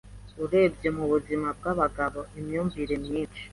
Urebye 0.43 0.89
mubuzima 0.97 1.47
bwabagabo 1.57 2.19
imyumvire 2.39 2.93
myinshi 3.03 3.41